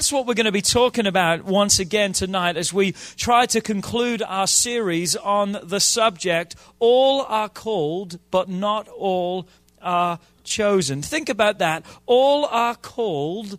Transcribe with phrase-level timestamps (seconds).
[0.00, 3.60] That's what we're going to be talking about once again tonight as we try to
[3.60, 9.46] conclude our series on the subject All are called, but not all
[9.82, 11.02] are chosen.
[11.02, 11.84] Think about that.
[12.06, 13.58] All are called,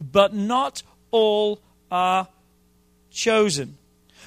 [0.00, 2.28] but not all are
[3.10, 3.76] chosen.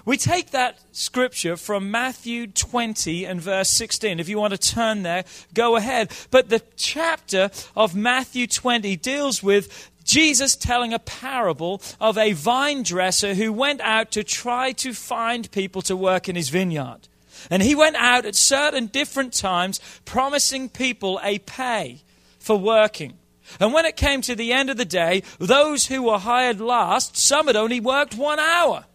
[0.06, 4.20] We take that scripture from Matthew 20 and verse 16.
[4.20, 5.26] If you want to turn there,
[5.56, 6.12] go ahead.
[6.30, 12.84] But the chapter of Matthew 20 deals with Jesus telling a parable of a vine
[12.84, 17.08] dresser who went out to try to find people to work in his vineyard.
[17.50, 22.04] And he went out at certain different times promising people a pay
[22.38, 23.14] for working.
[23.60, 27.18] And when it came to the end of the day, those who were hired last,
[27.18, 28.86] some had only worked one hour.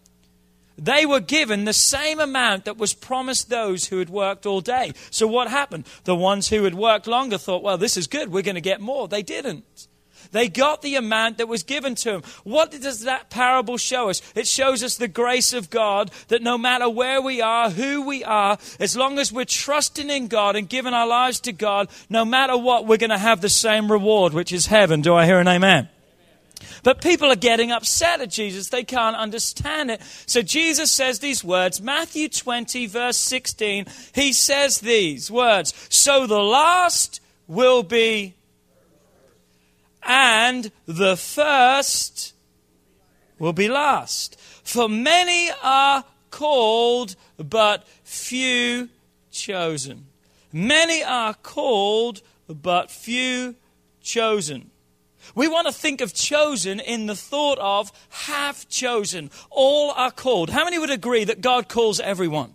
[0.80, 4.94] They were given the same amount that was promised those who had worked all day.
[5.10, 5.86] So what happened?
[6.04, 8.80] The ones who had worked longer thought, well, this is good, we're going to get
[8.80, 9.06] more.
[9.06, 9.88] They didn't.
[10.32, 12.22] They got the amount that was given to them.
[12.44, 14.22] What does that parable show us?
[14.34, 18.24] It shows us the grace of God that no matter where we are, who we
[18.24, 22.24] are, as long as we're trusting in God and giving our lives to God, no
[22.24, 25.00] matter what, we're going to have the same reward, which is heaven.
[25.02, 25.88] Do I hear an amen?
[26.82, 28.68] But people are getting upset at Jesus.
[28.68, 30.02] They can't understand it.
[30.26, 33.86] So Jesus says these words, Matthew 20, verse 16.
[34.14, 38.34] He says these words So the last will be,
[40.02, 42.34] and the first
[43.38, 44.38] will be last.
[44.62, 48.88] For many are called, but few
[49.30, 50.06] chosen.
[50.52, 53.56] Many are called, but few
[54.02, 54.69] chosen.
[55.34, 59.30] We want to think of chosen in the thought of have chosen.
[59.50, 60.50] All are called.
[60.50, 62.54] How many would agree that God calls everyone?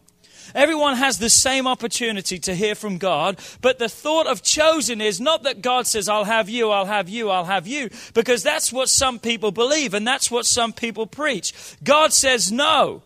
[0.53, 5.19] Everyone has the same opportunity to hear from God, but the thought of chosen is
[5.19, 8.71] not that God says, I'll have you, I'll have you, I'll have you, because that's
[8.71, 11.53] what some people believe and that's what some people preach.
[11.83, 13.01] God says no.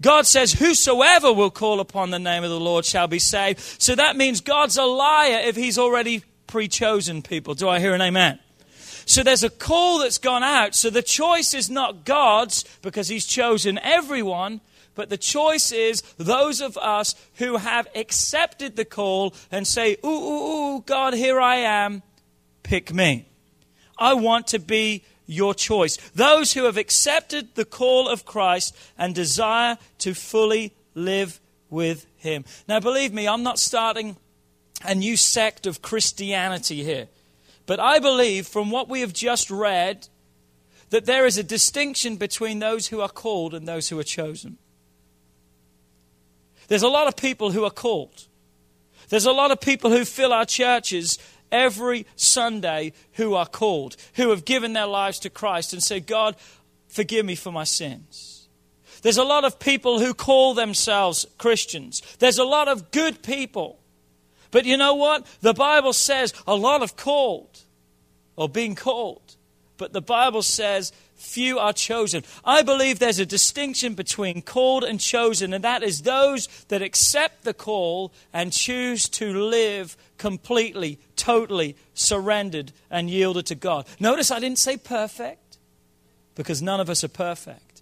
[0.00, 3.60] God says, Whosoever will call upon the name of the Lord shall be saved.
[3.80, 7.54] So that means God's a liar if he's already pre chosen people.
[7.54, 8.38] Do I hear an amen?
[9.06, 10.74] So there's a call that's gone out.
[10.74, 14.60] So the choice is not God's because He's chosen everyone,
[14.94, 20.08] but the choice is those of us who have accepted the call and say, Ooh,
[20.08, 22.02] ooh, ooh, God, here I am.
[22.62, 23.26] Pick me.
[23.98, 25.96] I want to be your choice.
[26.14, 32.44] Those who have accepted the call of Christ and desire to fully live with Him.
[32.68, 34.16] Now, believe me, I'm not starting
[34.84, 37.08] a new sect of Christianity here.
[37.66, 40.08] But I believe from what we have just read
[40.90, 44.58] that there is a distinction between those who are called and those who are chosen.
[46.68, 48.26] There's a lot of people who are called.
[49.08, 51.18] There's a lot of people who fill our churches
[51.52, 56.36] every Sunday who are called, who have given their lives to Christ and say, God,
[56.88, 58.48] forgive me for my sins.
[59.02, 62.02] There's a lot of people who call themselves Christians.
[62.18, 63.78] There's a lot of good people.
[64.54, 65.26] But you know what?
[65.40, 67.58] The Bible says a lot of called
[68.36, 69.34] or being called.
[69.78, 72.22] But the Bible says few are chosen.
[72.44, 77.42] I believe there's a distinction between called and chosen, and that is those that accept
[77.42, 83.88] the call and choose to live completely, totally surrendered and yielded to God.
[83.98, 85.58] Notice I didn't say perfect,
[86.36, 87.73] because none of us are perfect.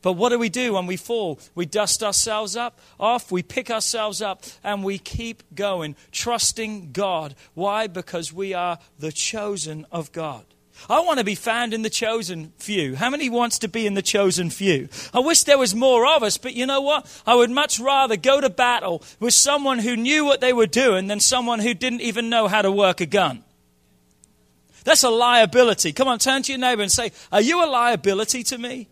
[0.00, 1.40] But what do we do when we fall?
[1.54, 7.34] We dust ourselves up off, we pick ourselves up, and we keep going, trusting God.
[7.54, 7.86] Why?
[7.86, 10.44] Because we are the chosen of God.
[10.88, 12.94] I want to be found in the chosen few.
[12.94, 14.88] How many wants to be in the chosen few?
[15.12, 17.22] I wish there was more of us, but you know what?
[17.26, 21.08] I would much rather go to battle with someone who knew what they were doing
[21.08, 23.42] than someone who didn't even know how to work a gun.
[24.84, 25.92] That's a liability.
[25.92, 28.86] Come on, turn to your neighbor and say, Are you a liability to me?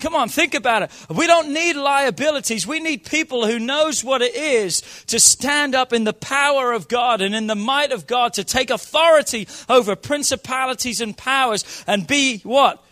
[0.00, 0.90] Come on, think about it.
[1.08, 2.66] We don't need liabilities.
[2.66, 6.88] We need people who knows what it is to stand up in the power of
[6.88, 12.06] God and in the might of God to take authority over principalities and powers and
[12.06, 12.82] be what?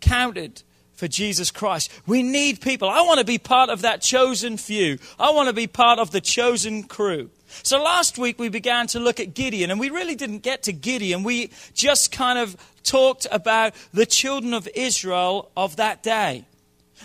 [0.00, 0.62] Counted
[1.02, 1.90] for Jesus Christ.
[2.06, 2.88] We need people.
[2.88, 4.98] I want to be part of that chosen few.
[5.18, 7.30] I want to be part of the chosen crew.
[7.62, 10.72] So last week we began to look at Gideon, and we really didn't get to
[10.72, 11.22] Gideon.
[11.22, 16.44] We just kind of talked about the children of Israel of that day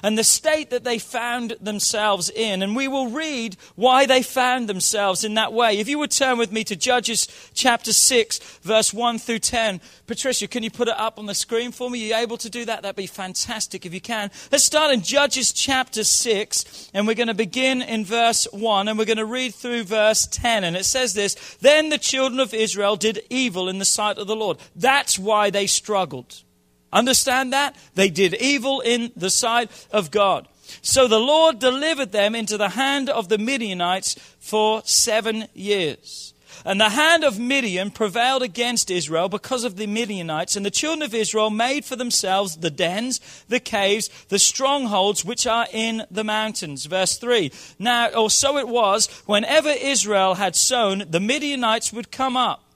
[0.03, 2.61] and the state that they found themselves in.
[2.61, 5.77] And we will read why they found themselves in that way.
[5.79, 9.81] If you would turn with me to Judges chapter 6, verse 1 through 10.
[10.05, 12.03] Patricia, can you put it up on the screen for me?
[12.03, 12.83] Are you able to do that?
[12.83, 14.31] That'd be fantastic if you can.
[14.51, 18.97] Let's start in Judges chapter 6, and we're going to begin in verse 1, and
[18.97, 20.63] we're going to read through verse 10.
[20.63, 24.27] And it says this Then the children of Israel did evil in the sight of
[24.27, 24.57] the Lord.
[24.75, 26.43] That's why they struggled.
[26.91, 27.75] Understand that?
[27.95, 30.47] They did evil in the sight of God.
[30.81, 36.33] So the Lord delivered them into the hand of the Midianites for seven years.
[36.65, 41.01] And the hand of Midian prevailed against Israel because of the Midianites, and the children
[41.01, 46.23] of Israel made for themselves the dens, the caves, the strongholds which are in the
[46.23, 46.85] mountains.
[46.85, 47.51] Verse 3.
[47.79, 52.66] Now, or so it was, whenever Israel had sown, the Midianites would come up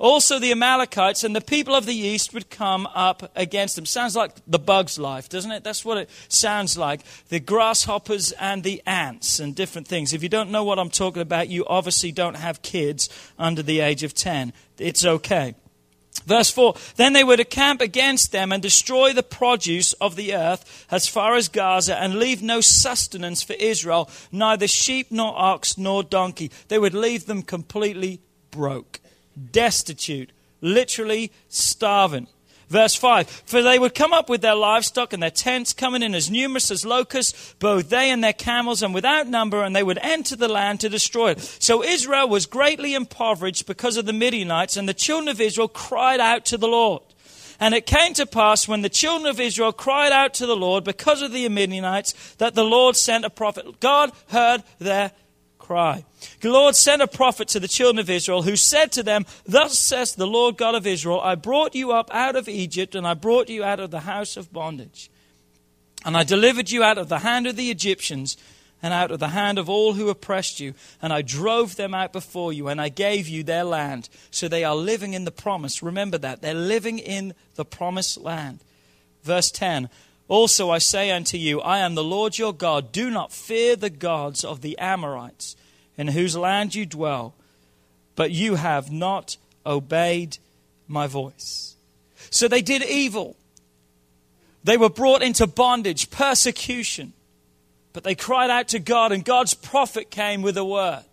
[0.00, 3.84] also, the Amalekites and the people of the east would come up against them.
[3.84, 5.62] Sounds like the bug's life, doesn't it?
[5.62, 7.02] That's what it sounds like.
[7.28, 10.14] The grasshoppers and the ants and different things.
[10.14, 13.80] If you don't know what I'm talking about, you obviously don't have kids under the
[13.80, 14.54] age of 10.
[14.78, 15.54] It's okay.
[16.24, 20.34] Verse 4 Then they were to camp against them and destroy the produce of the
[20.34, 25.76] earth as far as Gaza and leave no sustenance for Israel, neither sheep nor ox
[25.76, 26.50] nor donkey.
[26.68, 29.00] They would leave them completely broke
[29.52, 32.26] destitute, literally starving.
[32.70, 36.14] Verse 5 For they would come up with their livestock and their tents, coming in
[36.14, 39.98] as numerous as locusts, both they and their camels, and without number, and they would
[39.98, 41.40] enter the land to destroy it.
[41.40, 46.20] So Israel was greatly impoverished because of the Midianites, and the children of Israel cried
[46.20, 47.02] out to the Lord.
[47.58, 50.82] And it came to pass when the children of Israel cried out to the Lord
[50.82, 53.80] because of the Midianites that the Lord sent a prophet.
[53.80, 55.10] God heard their
[55.70, 56.04] cry.
[56.40, 59.78] The Lord sent a prophet to the children of Israel who said to them, Thus
[59.78, 63.14] says the Lord God of Israel, I brought you up out of Egypt, and I
[63.14, 65.12] brought you out of the house of bondage.
[66.04, 68.36] And I delivered you out of the hand of the Egyptians
[68.82, 70.74] and out of the hand of all who oppressed you.
[71.00, 74.08] And I drove them out before you, and I gave you their land.
[74.32, 75.84] So they are living in the promise.
[75.84, 76.42] Remember that.
[76.42, 78.64] They're living in the promised land.
[79.22, 79.88] Verse 10
[80.26, 82.90] Also I say unto you, I am the Lord your God.
[82.90, 85.54] Do not fear the gods of the Amorites
[86.00, 87.34] in whose land you dwell,
[88.16, 89.36] but you have not
[89.66, 90.38] obeyed
[90.88, 91.76] my voice.
[92.30, 93.36] So they did evil.
[94.64, 97.12] They were brought into bondage, persecution.
[97.92, 101.04] But they cried out to God, and God's prophet came with a word.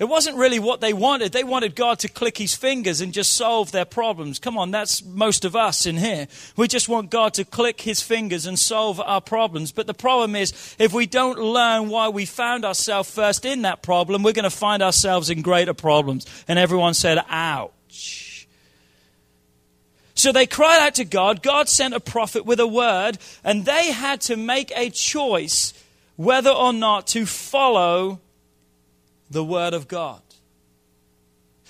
[0.00, 1.32] It wasn't really what they wanted.
[1.32, 4.38] They wanted God to click his fingers and just solve their problems.
[4.38, 6.26] Come on, that's most of us in here.
[6.56, 9.72] We just want God to click his fingers and solve our problems.
[9.72, 13.82] But the problem is, if we don't learn why we found ourselves first in that
[13.82, 16.24] problem, we're going to find ourselves in greater problems.
[16.48, 18.48] And everyone said, ouch.
[20.14, 21.42] So they cried out to God.
[21.42, 25.74] God sent a prophet with a word, and they had to make a choice
[26.16, 28.18] whether or not to follow
[29.30, 30.22] the Word of God.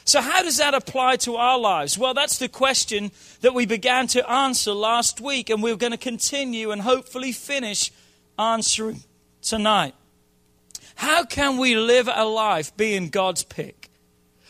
[0.04, 1.96] So, how does that apply to our lives?
[1.96, 5.99] Well, that's the question that we began to answer last week, and we're going to
[5.99, 7.92] continue and hopefully finish
[8.38, 9.04] answering
[9.42, 9.94] tonight.
[10.96, 13.88] How can we live a life being God's pick?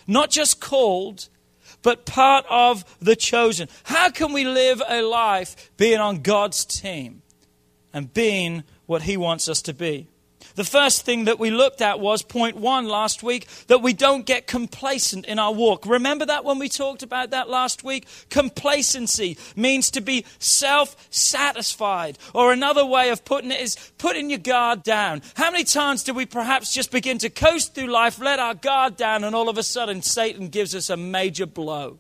[0.06, 1.28] Not just called,
[1.82, 3.68] but part of the chosen.
[3.84, 7.22] How can we live a life being on God's team
[7.92, 10.08] and being what He wants us to be?
[10.60, 14.26] The first thing that we looked at was point one last week that we don't
[14.26, 15.86] get complacent in our walk.
[15.86, 18.06] Remember that when we talked about that last week?
[18.28, 22.18] Complacency means to be self satisfied.
[22.34, 25.22] Or another way of putting it is putting your guard down.
[25.34, 28.98] How many times do we perhaps just begin to coast through life, let our guard
[28.98, 31.96] down, and all of a sudden Satan gives us a major blow?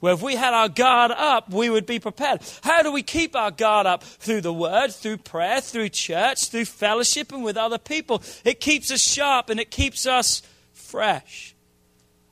[0.00, 2.40] Where if we had our guard up, we would be prepared.
[2.62, 4.02] How do we keep our guard up?
[4.02, 8.22] Through the word, through prayer, through church, through fellowship, and with other people.
[8.44, 11.54] It keeps us sharp and it keeps us fresh.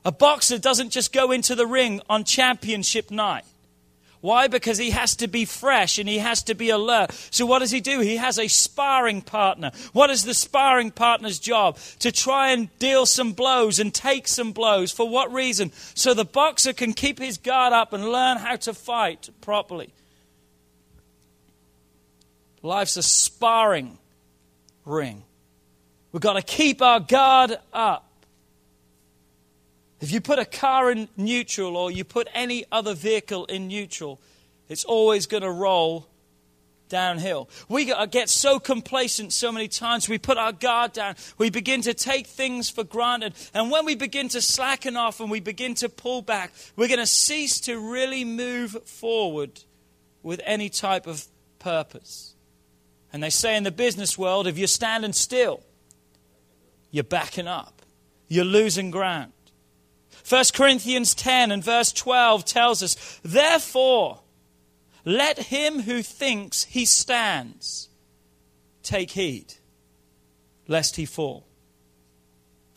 [0.05, 3.43] A boxer doesn't just go into the ring on championship night.
[4.21, 4.47] Why?
[4.47, 7.11] Because he has to be fresh and he has to be alert.
[7.31, 7.99] So, what does he do?
[7.99, 9.71] He has a sparring partner.
[9.93, 11.77] What is the sparring partner's job?
[11.99, 14.91] To try and deal some blows and take some blows.
[14.91, 15.71] For what reason?
[15.93, 19.93] So the boxer can keep his guard up and learn how to fight properly.
[22.63, 23.97] Life's a sparring
[24.85, 25.23] ring.
[26.11, 28.06] We've got to keep our guard up.
[29.99, 34.19] If you put a car in neutral or you put any other vehicle in neutral,
[34.69, 36.07] it's always going to roll
[36.89, 37.49] downhill.
[37.67, 40.07] We uh, get so complacent so many times.
[40.07, 41.15] We put our guard down.
[41.37, 43.33] We begin to take things for granted.
[43.53, 46.99] And when we begin to slacken off and we begin to pull back, we're going
[46.99, 49.63] to cease to really move forward
[50.23, 51.25] with any type of
[51.59, 52.35] purpose.
[53.11, 55.61] And they say in the business world if you're standing still,
[56.91, 57.81] you're backing up,
[58.27, 59.31] you're losing ground.
[60.27, 64.19] 1 Corinthians 10 and verse 12 tells us, Therefore,
[65.05, 67.87] let him who thinks he stands
[68.83, 69.53] take heed,
[70.67, 71.46] lest he fall.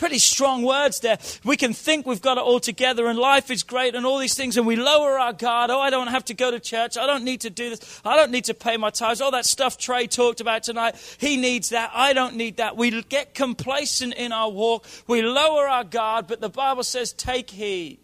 [0.00, 1.18] Pretty strong words there.
[1.44, 4.34] We can think we've got it all together and life is great and all these
[4.34, 5.68] things, and we lower our guard.
[5.68, 6.96] Oh, I don't have to go to church.
[6.96, 8.00] I don't need to do this.
[8.02, 9.20] I don't need to pay my tithes.
[9.20, 11.90] All that stuff Trey talked about tonight, he needs that.
[11.92, 12.78] I don't need that.
[12.78, 14.86] We get complacent in our walk.
[15.06, 17.98] We lower our guard, but the Bible says, take heed.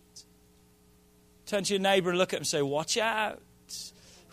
[1.47, 3.41] Turn to your neighbor and look at him and say, Watch out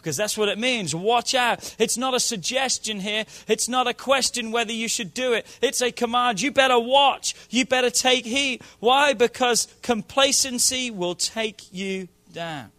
[0.03, 0.93] because that's what it means.
[0.93, 1.75] Watch out.
[1.79, 3.23] It's not a suggestion here.
[3.47, 5.47] It's not a question whether you should do it.
[5.61, 6.41] It's a command.
[6.41, 7.33] You better watch.
[7.49, 8.61] You better take heed.
[8.81, 9.13] Why?
[9.13, 12.71] Because complacency will take you down.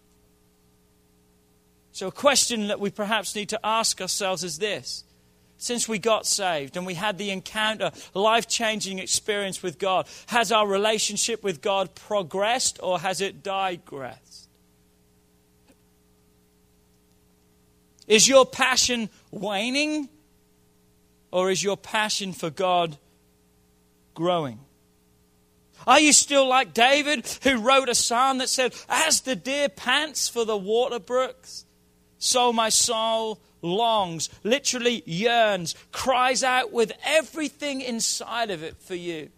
[1.93, 5.04] So, a question that we perhaps need to ask ourselves is this.
[5.57, 10.52] Since we got saved and we had the encounter, life changing experience with God, has
[10.52, 14.24] our relationship with God progressed or has it digressed?
[18.06, 20.08] Is your passion waning?
[21.30, 22.96] Or is your passion for God
[24.14, 24.61] growing?
[25.87, 30.28] Are you still like David, who wrote a psalm that said, As the deer pants
[30.28, 31.64] for the water brooks,
[32.18, 39.30] so my soul longs, literally yearns, cries out with everything inside of it for you?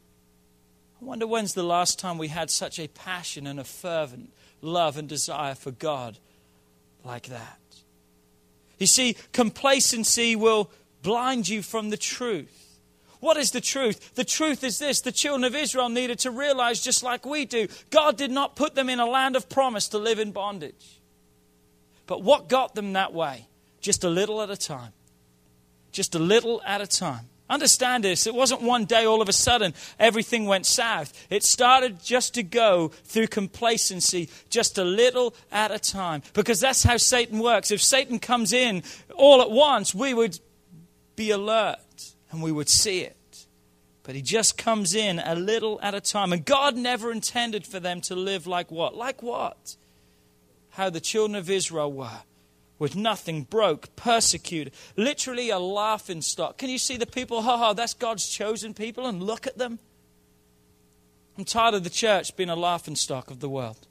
[1.01, 4.33] I wonder when's the last time we had such a passion and a fervent
[4.63, 6.19] love and desire for God
[7.05, 7.59] like that.
[8.79, 10.71] You see, complacency will
[11.03, 12.79] blind you from the truth.
[13.21, 14.15] What is the truth?
[14.15, 17.69] The truth is this the children of Israel needed to realize, just like we do,
[17.91, 21.01] God did not put them in a land of promise to live in bondage.
[22.07, 23.47] But what got them that way?
[23.81, 24.93] Just a little at a time.
[25.93, 27.29] Just a little at a time.
[27.49, 28.27] Understand this.
[28.27, 31.27] It wasn't one day all of a sudden everything went south.
[31.31, 36.23] It started just to go through complacency, just a little at a time.
[36.33, 37.71] Because that's how Satan works.
[37.71, 38.83] If Satan comes in
[39.15, 40.41] all at once, we would
[41.15, 41.79] be alert
[42.31, 43.15] and we would see it.
[44.03, 46.33] But he just comes in a little at a time.
[46.33, 48.97] And God never intended for them to live like what?
[48.97, 49.77] Like what?
[50.71, 52.23] How the children of Israel were
[52.79, 56.59] with nothing, broke, persecuted, literally a laughing stock.
[56.59, 57.43] Can you see the people?
[57.43, 59.79] Ha ha, that's God's chosen people, and look at them.
[61.39, 63.87] I'm tired of the church being a laughing stock of the world.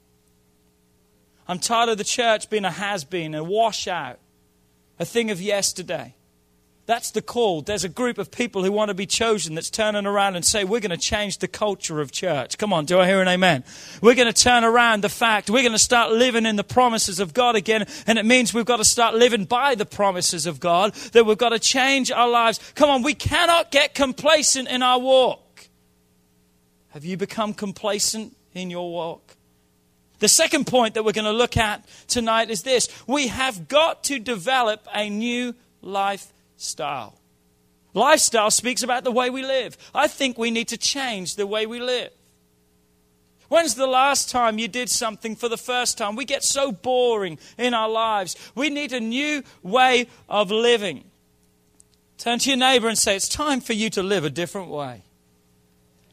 [1.46, 4.18] I'm tired of the church being a has been, a washout,
[4.98, 6.15] a thing of yesterday.
[6.86, 7.62] That's the call.
[7.62, 10.62] There's a group of people who want to be chosen that's turning around and say,
[10.62, 12.58] We're going to change the culture of church.
[12.58, 13.64] Come on, do I hear an amen?
[14.00, 15.50] We're going to turn around the fact.
[15.50, 17.86] We're going to start living in the promises of God again.
[18.06, 21.36] And it means we've got to start living by the promises of God, that we've
[21.36, 22.60] got to change our lives.
[22.76, 25.68] Come on, we cannot get complacent in our walk.
[26.90, 29.34] Have you become complacent in your walk?
[30.20, 34.04] The second point that we're going to look at tonight is this we have got
[34.04, 37.18] to develop a new life style.
[37.94, 39.76] Lifestyle speaks about the way we live.
[39.94, 42.10] I think we need to change the way we live.
[43.48, 46.16] When's the last time you did something for the first time?
[46.16, 48.36] We get so boring in our lives.
[48.54, 51.04] We need a new way of living.
[52.18, 55.02] Turn to your neighbor and say, It's time for you to live a different way.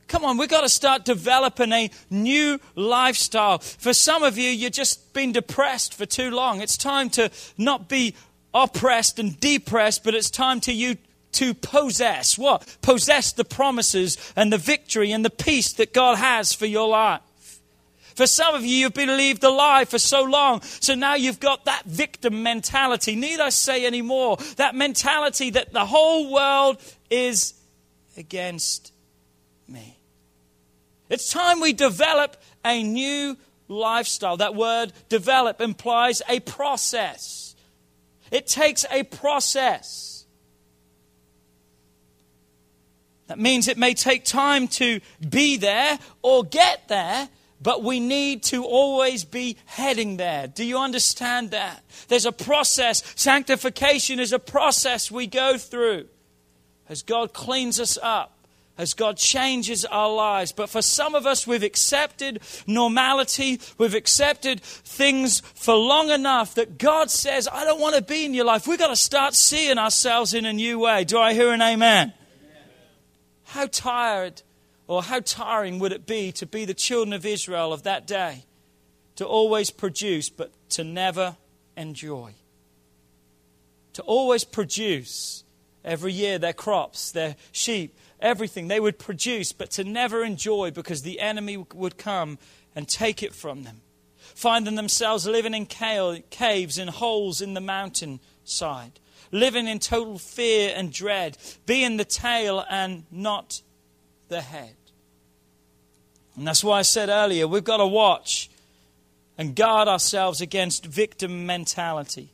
[0.08, 3.58] Come on, we've got to start developing a new lifestyle.
[3.60, 6.62] For some of you, you've just been depressed for too long.
[6.62, 8.16] It's time to not be
[8.54, 10.98] oppressed and depressed, but it's time to you
[11.34, 12.78] to possess what?
[12.82, 17.22] Possess the promises and the victory and the peace that God has for your life.
[18.16, 21.66] For some of you, you've believed a lie for so long, so now you've got
[21.66, 23.16] that victim mentality.
[23.16, 24.38] Need I say any more?
[24.58, 26.78] That mentality that the whole world
[27.10, 27.56] is
[28.16, 28.94] against
[29.68, 29.98] me.
[31.10, 33.36] It's time we develop a new
[33.68, 34.38] lifestyle.
[34.38, 37.43] That word develop implies a process.
[38.34, 40.26] It takes a process.
[43.28, 45.00] That means it may take time to
[45.30, 47.30] be there or get there,
[47.64, 50.48] But we need to always be heading there.
[50.48, 51.82] Do you understand that?
[52.10, 53.02] There's a process.
[53.16, 56.08] Sanctification is a process we go through
[56.90, 58.33] as God cleans us up
[58.78, 60.52] as God changes our lives.
[60.52, 66.78] But for some of us, we've accepted normality, we've accepted things for long enough that
[66.78, 68.68] God says, I don't want to be in your life.
[68.68, 71.04] We've got to start seeing ourselves in a new way.
[71.04, 72.14] Do I hear an amen?
[72.14, 72.14] amen?
[73.46, 74.42] How tired
[74.88, 78.46] or how tiring would it be to be the children of Israel of that day?
[79.18, 81.38] To always produce, but to never
[81.78, 82.34] enjoy.
[83.94, 85.44] To always produce
[85.86, 91.04] every year their crops, their sheep, everything they would produce, but to never enjoy because
[91.04, 92.40] the enemy would come
[92.76, 93.82] and take it from them.
[94.34, 99.00] Finding themselves living in caves, and holes in the mountainside,
[99.32, 101.38] living in total fear and dread,
[101.68, 103.62] being the tail and not
[104.30, 104.76] the head.
[106.36, 108.50] And that's why I said earlier, we've got to watch
[109.38, 112.32] and guard ourselves against victim mentality.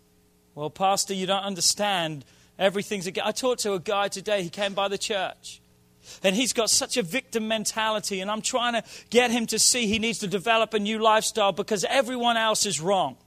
[0.55, 2.23] Well, Pastor, you don't understand.
[2.57, 3.07] Everything's.
[3.07, 5.61] I talked to a guy today, he came by the church.
[6.23, 9.87] And he's got such a victim mentality, and I'm trying to get him to see
[9.87, 13.17] he needs to develop a new lifestyle because everyone else is wrong.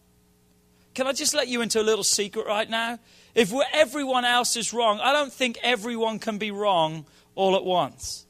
[0.95, 2.99] Can I just let you into a little secret right now?
[3.35, 8.27] If everyone else is wrong, I don't think everyone can be wrong all at once.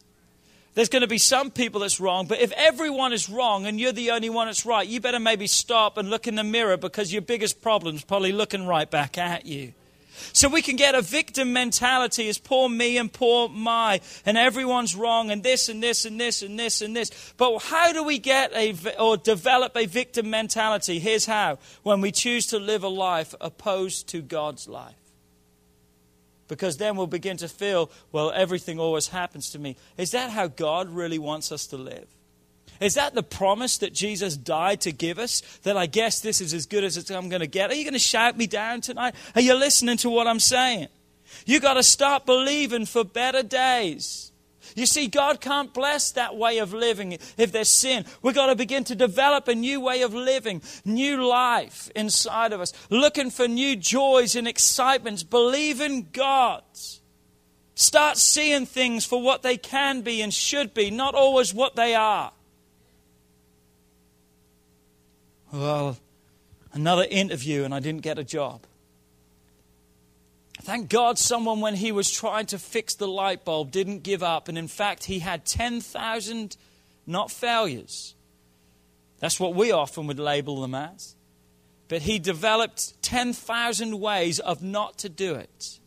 [0.75, 3.93] There's going to be some people that's wrong, but if everyone is wrong and you're
[3.93, 7.13] the only one that's right, you better maybe stop and look in the mirror because
[7.13, 9.75] your biggest problem's probably looking right back at you.
[10.33, 14.95] So we can get a victim mentality as poor me and poor my, and everyone's
[14.95, 17.35] wrong, and this and this and this and this and this.
[17.37, 20.99] But how do we get a or develop a victim mentality?
[20.99, 24.95] Here's how: when we choose to live a life opposed to God's life.
[26.49, 29.77] Because then we'll begin to feel, well, everything always happens to me.
[29.97, 32.07] Is that how God really wants us to live?
[32.83, 35.41] Is that the promise that Jesus died to give us?
[35.63, 37.71] That I guess this is as good as I'm going to get?
[37.71, 39.15] Are you going to shout me down tonight?
[39.35, 40.89] Are you listening to what I'm saying?
[41.47, 44.33] You got to start believing for better days.
[44.77, 48.05] You see, God can't bless that way of living if there's sin.
[48.23, 52.61] We've got to begin to develop a new way of living, new life inside of
[52.61, 56.63] us, looking for new joys and excitements, believing God.
[57.75, 61.95] Start seeing things for what they can be and should be, not always what they
[61.95, 62.33] are.
[65.53, 65.99] Well,
[66.73, 68.67] another interview and I didn't get a job.
[70.63, 74.49] Thank God someone, when he was trying to fix the light bulb, didn't give up.
[74.49, 76.57] And in fact, he had 10,000
[77.05, 78.15] not failures.
[79.19, 81.17] That's what we often would label them as.
[81.89, 85.81] But he developed 10,000 ways of not to do it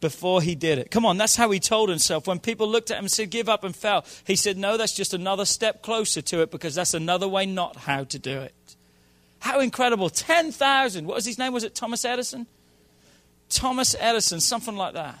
[0.00, 0.90] before he did it.
[0.90, 2.26] Come on, that's how he told himself.
[2.26, 4.94] When people looked at him and said, Give up and fail, he said, No, that's
[4.94, 8.76] just another step closer to it because that's another way not how to do it.
[9.40, 10.10] How incredible.
[10.10, 11.06] 10,000.
[11.06, 11.52] What was his name?
[11.52, 12.46] Was it Thomas Edison?
[13.48, 15.18] Thomas Edison, something like that.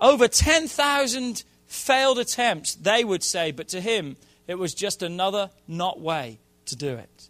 [0.00, 6.00] Over 10,000 failed attempts, they would say, but to him, it was just another not
[6.00, 7.28] way to do it.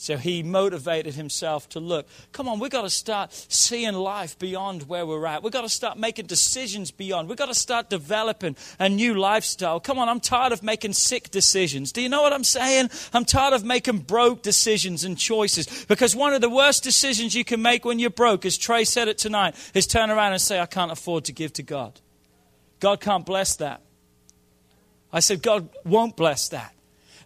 [0.00, 2.06] So he motivated himself to look.
[2.30, 5.42] Come on, we've got to start seeing life beyond where we're at.
[5.42, 7.28] We've got to start making decisions beyond.
[7.28, 9.80] We've got to start developing a new lifestyle.
[9.80, 11.90] Come on, I'm tired of making sick decisions.
[11.90, 12.90] Do you know what I'm saying?
[13.12, 15.84] I'm tired of making broke decisions and choices.
[15.86, 19.08] Because one of the worst decisions you can make when you're broke, as Trey said
[19.08, 22.00] it tonight, is turn around and say, I can't afford to give to God.
[22.78, 23.82] God can't bless that.
[25.12, 26.72] I said, God won't bless that.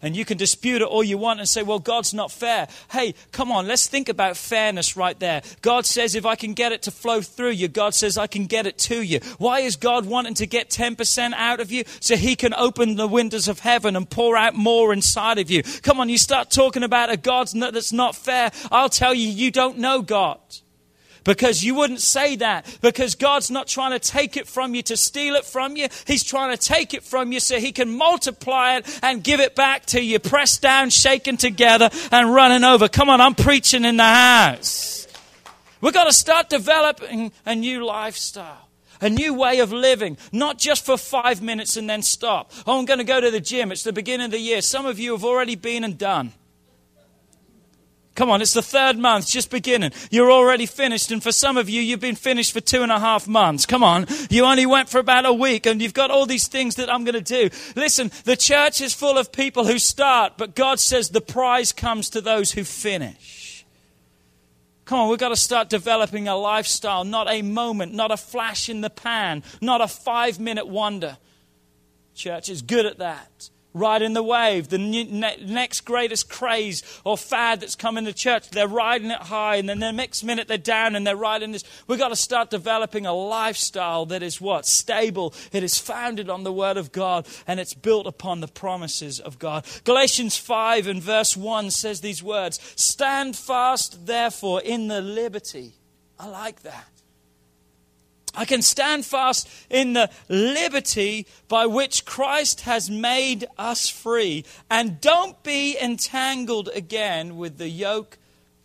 [0.02, 2.66] And you can dispute it all you want and say, well, God's not fair.
[2.90, 5.42] Hey, come on, let's think about fairness right there.
[5.62, 8.46] God says, if I can get it to flow through you, God says, I can
[8.46, 9.20] get it to you.
[9.38, 11.84] Why is God wanting to get 10% out of you?
[12.00, 15.62] So he can open the windows of heaven and pour out more inside of you.
[15.62, 18.50] Come on, you start talking about a God that's not fair.
[18.70, 20.38] I'll tell you, you don't know God
[21.24, 24.96] because you wouldn't say that because God's not trying to take it from you to
[24.96, 25.88] steal it from you.
[26.06, 29.54] He's trying to take it from you so He can multiply it and give it
[29.54, 32.88] back to you, pressed down, shaken together, and running over.
[32.88, 35.06] Come on, I'm preaching in the house.
[35.80, 38.68] We've got to start developing a new lifestyle
[39.02, 42.52] a new way of living, not just for five minutes and then stop.
[42.66, 43.72] Oh, I'm going to go to the gym.
[43.72, 44.62] It's the beginning of the year.
[44.62, 46.32] Some of you have already been and done.
[48.14, 49.92] Come on, it's the third month, just beginning.
[50.10, 53.00] You're already finished, and for some of you, you've been finished for two and a
[53.00, 53.64] half months.
[53.64, 56.74] Come on, you only went for about a week, and you've got all these things
[56.74, 57.48] that I'm going to do.
[57.74, 62.10] Listen, the church is full of people who start, but God says the prize comes
[62.10, 63.64] to those who finish.
[64.84, 68.68] Come on, we've got to start developing a lifestyle, not a moment, not a flash
[68.68, 71.16] in the pan, not a five minute wonder.
[72.14, 73.48] Church is good at that.
[73.74, 78.50] Riding the wave, the next greatest craze or fad that's come in the church.
[78.50, 81.64] They're riding it high, and then the next minute they're down and they're riding this.
[81.86, 84.66] We've got to start developing a lifestyle that is what?
[84.66, 85.34] Stable.
[85.52, 89.38] It is founded on the Word of God, and it's built upon the promises of
[89.38, 89.66] God.
[89.84, 95.74] Galatians 5 and verse 1 says these words Stand fast, therefore, in the liberty.
[96.18, 96.91] I like that.
[98.34, 104.44] I can stand fast in the liberty by which Christ has made us free.
[104.70, 108.18] And don't be entangled again with the yoke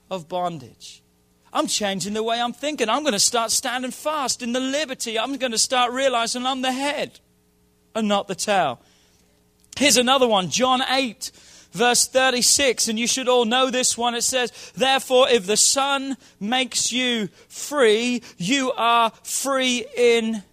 [0.09, 1.03] of bondage.
[1.51, 2.89] I'm changing the way I'm thinking.
[2.89, 5.19] I'm going to start standing fast in the liberty.
[5.19, 7.19] I'm going to start realizing I'm the head
[7.95, 8.79] and not the tail.
[9.77, 11.31] Here's another one John 8
[11.77, 14.15] verse 36, and you should all know this one.
[14.15, 20.43] It says, Therefore, if the Son makes you free, you are free in.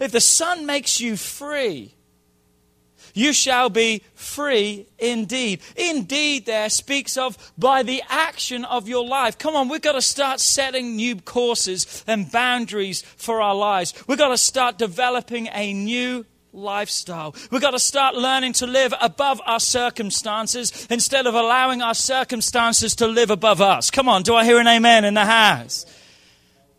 [0.00, 1.94] If the Son makes you free,
[3.12, 5.60] you shall be free indeed.
[5.76, 9.36] Indeed, there speaks of by the action of your life.
[9.36, 13.92] Come on, we've got to start setting new courses and boundaries for our lives.
[14.06, 17.34] We've got to start developing a new lifestyle.
[17.50, 22.94] We've got to start learning to live above our circumstances instead of allowing our circumstances
[22.96, 23.90] to live above us.
[23.90, 25.86] Come on, do I hear an amen in the house?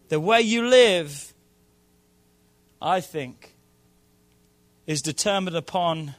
[0.09, 1.33] The way you live,
[2.81, 3.55] I think,
[4.85, 6.15] is determined upon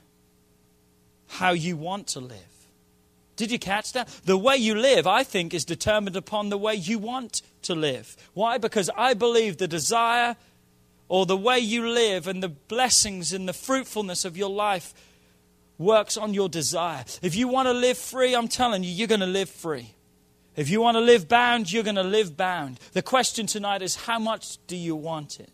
[1.29, 2.39] how you want to live.
[3.37, 4.09] Did you catch that?
[4.25, 8.17] The way you live, I think, is determined upon the way you want to live.
[8.35, 8.59] Why?
[8.59, 10.37] Because I believe the desire
[11.09, 14.95] or the way you live and the blessings and the fruitfulness of your life
[15.79, 17.05] works on your desire.
[17.23, 19.95] If you want to live free, I'm telling you, you're going to live free.
[20.55, 22.79] If you want to live bound, you're going to live bound.
[22.93, 25.51] The question tonight is how much do you want it?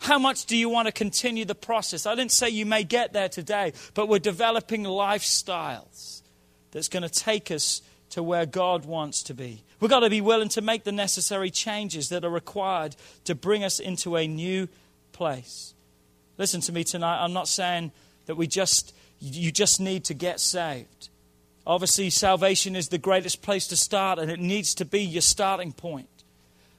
[0.00, 2.06] How much do you want to continue the process?
[2.06, 6.22] I didn't say you may get there today, but we're developing lifestyles
[6.70, 7.82] that's going to take us
[8.18, 9.62] to where God wants to be.
[9.78, 13.62] We've got to be willing to make the necessary changes that are required to bring
[13.62, 14.68] us into a new
[15.12, 15.72] place.
[16.36, 17.22] Listen to me tonight.
[17.22, 17.92] I'm not saying
[18.26, 21.10] that we just you just need to get saved.
[21.64, 25.72] Obviously, salvation is the greatest place to start, and it needs to be your starting
[25.72, 26.08] point.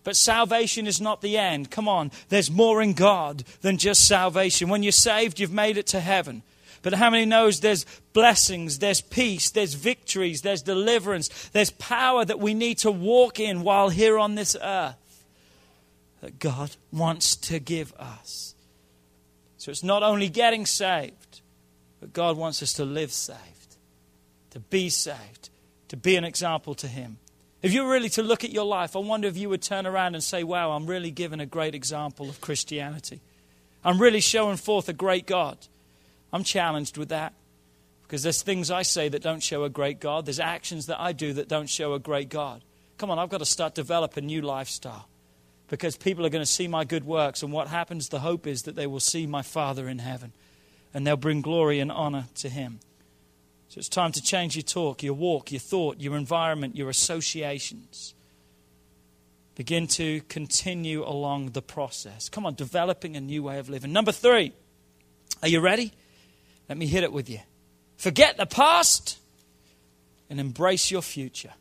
[0.03, 1.71] But salvation is not the end.
[1.71, 4.67] Come on, there's more in God than just salvation.
[4.67, 6.43] When you're saved, you've made it to heaven.
[6.81, 12.39] But how many knows there's blessings, there's peace, there's victories, there's deliverance, there's power that
[12.39, 14.95] we need to walk in while here on this earth
[16.21, 18.55] that God wants to give us.
[19.57, 21.41] So it's not only getting saved,
[21.99, 23.75] but God wants us to live saved,
[24.51, 25.49] to be saved,
[25.89, 27.17] to be an example to Him.
[27.61, 29.85] If you were really to look at your life, I wonder if you would turn
[29.85, 33.19] around and say, Wow, I'm really giving a great example of Christianity.
[33.83, 35.57] I'm really showing forth a great God.
[36.31, 37.33] I'm challenged with that
[38.03, 40.25] because there's things I say that don't show a great God.
[40.25, 42.63] There's actions that I do that don't show a great God.
[42.97, 45.07] Come on, I've got to start developing a new lifestyle
[45.69, 47.43] because people are going to see my good works.
[47.43, 50.33] And what happens, the hope is that they will see my Father in heaven
[50.93, 52.79] and they'll bring glory and honor to Him.
[53.69, 58.15] So it's time to change your talk, your walk, your thought, your environment, your associations.
[59.53, 62.29] Begin to continue along the process.
[62.29, 63.93] Come on, developing a new way of living.
[63.93, 64.53] Number three,
[65.43, 65.93] are you ready?
[66.69, 67.39] Let me hit it with you.
[67.97, 69.17] Forget the past
[70.29, 71.51] and embrace your future.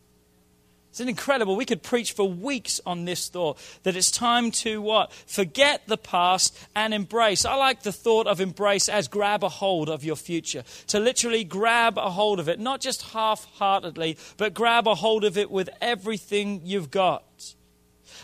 [0.90, 1.54] It's incredible.
[1.54, 5.12] We could preach for weeks on this thought that it's time to what?
[5.12, 7.44] Forget the past and embrace.
[7.44, 10.64] I like the thought of embrace as grab a hold of your future.
[10.88, 15.24] To literally grab a hold of it, not just half heartedly, but grab a hold
[15.24, 17.54] of it with everything you've got.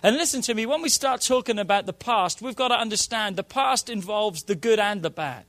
[0.03, 3.37] And listen to me, when we start talking about the past, we've got to understand
[3.37, 5.45] the past involves the good and the bad.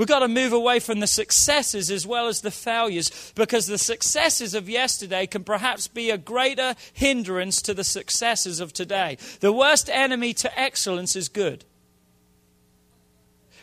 [0.00, 3.76] We've got to move away from the successes as well as the failures because the
[3.76, 9.18] successes of yesterday can perhaps be a greater hindrance to the successes of today.
[9.40, 11.66] The worst enemy to excellence is good.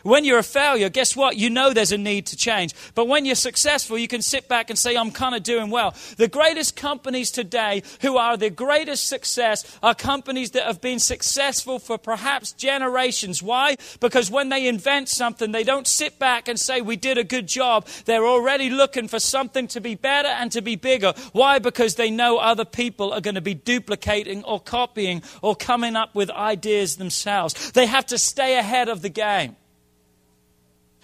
[0.02, 1.36] When you're a failure, guess what?
[1.36, 2.74] You know there's a need to change.
[2.94, 5.94] But when you're successful, you can sit back and say, I'm kind of doing well.
[6.16, 11.78] The greatest companies today who are the greatest success are companies that have been successful
[11.78, 13.42] for perhaps generations.
[13.42, 13.76] Why?
[14.00, 17.46] Because when they invent something, they don't sit back and say, We did a good
[17.46, 17.86] job.
[18.04, 21.12] They're already looking for something to be better and to be bigger.
[21.32, 21.58] Why?
[21.58, 26.14] Because they know other people are going to be duplicating or copying or coming up
[26.14, 27.72] with ideas themselves.
[27.72, 29.56] They have to stay ahead of the game.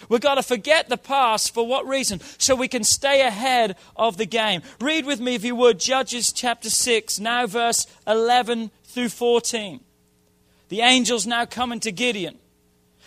[0.08, 1.54] We've got to forget the past.
[1.54, 2.20] For what reason?
[2.38, 4.62] So we can stay ahead of the game.
[4.80, 9.80] Read with me, if you would, Judges chapter 6, now verse 11 through 14.
[10.68, 12.38] The angels now coming to Gideon.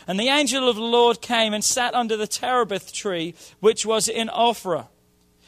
[0.08, 4.08] And the angel of the Lord came and sat under the terebinth tree, which was
[4.08, 4.88] in Ophrah,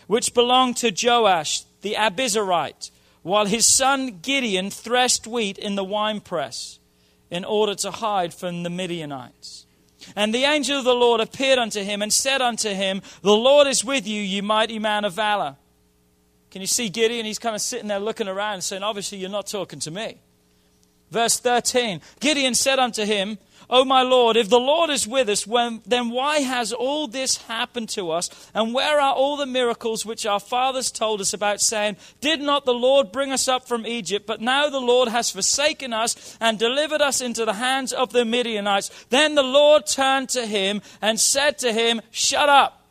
[0.08, 6.80] which belonged to Joash the Abiezrite, while his son Gideon threshed wheat in the winepress
[7.30, 9.66] in order to hide from the Midianites.
[10.16, 13.68] And the angel of the Lord appeared unto him and said unto him, The Lord
[13.68, 15.56] is with you, you mighty man of valor.
[16.52, 17.26] Can you see Gideon?
[17.26, 20.18] He's kind of sitting there looking around saying, Obviously, you're not talking to me.
[21.12, 23.38] Verse 13 Gideon said unto him,
[23.72, 27.38] O my Lord, if the Lord is with us, when, then why has all this
[27.38, 28.50] happened to us?
[28.56, 32.66] And where are all the miracles which our fathers told us about, saying, Did not
[32.66, 34.26] the Lord bring us up from Egypt?
[34.26, 38.26] But now the Lord has forsaken us and delivered us into the hands of the
[38.26, 38.90] Midianites.
[39.10, 42.88] Then the Lord turned to him and said to him, Shut up.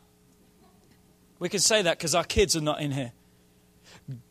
[1.39, 3.11] We can say that because our kids are not in here.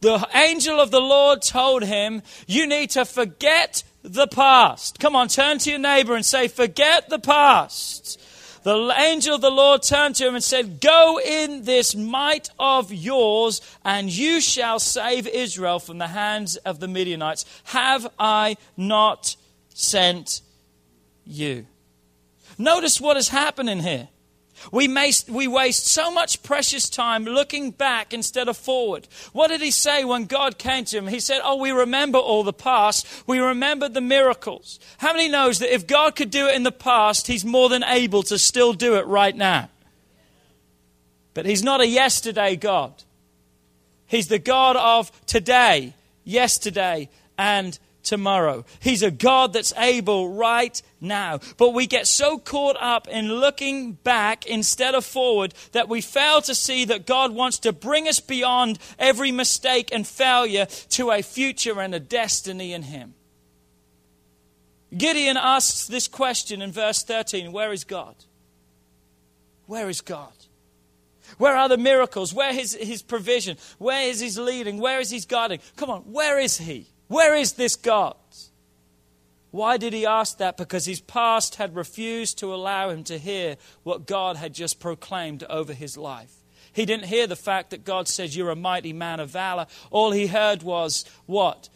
[0.00, 4.98] The angel of the Lord told him, You need to forget the past.
[4.98, 8.20] Come on, turn to your neighbor and say, Forget the past.
[8.64, 12.92] The angel of the Lord turned to him and said, Go in this might of
[12.92, 17.44] yours, and you shall save Israel from the hands of the Midianites.
[17.64, 19.36] Have I not
[19.74, 20.42] sent
[21.24, 21.66] you?
[22.58, 24.08] Notice what is happening here.
[24.72, 29.08] We, may, we waste so much precious time looking back instead of forward.
[29.32, 31.06] What did he say when God came to him?
[31.06, 33.06] He said, Oh, we remember all the past.
[33.26, 34.78] We remember the miracles.
[34.98, 37.84] How many knows that if God could do it in the past, he's more than
[37.84, 39.70] able to still do it right now?
[41.34, 42.92] But he's not a yesterday God.
[44.06, 45.94] He's the God of today,
[46.24, 48.64] yesterday, and tomorrow.
[48.80, 51.40] He's a God that's able right now.
[51.56, 56.40] But we get so caught up in looking back instead of forward that we fail
[56.42, 61.22] to see that God wants to bring us beyond every mistake and failure to a
[61.22, 63.14] future and a destiny in Him.
[64.96, 68.14] Gideon asks this question in verse 13 Where is God?
[69.66, 70.32] Where is God?
[71.36, 72.32] Where are the miracles?
[72.32, 73.58] Where is his provision?
[73.76, 74.78] Where is his leading?
[74.78, 75.60] Where is his guiding?
[75.76, 76.86] Come on, where is he?
[77.08, 78.16] Where is this God?
[79.50, 80.56] Why did he ask that?
[80.56, 85.42] Because his past had refused to allow him to hear what God had just proclaimed
[85.44, 86.32] over his life.
[86.72, 89.66] He didn't hear the fact that God says, You're a mighty man of valor.
[89.90, 91.70] All he heard was, What?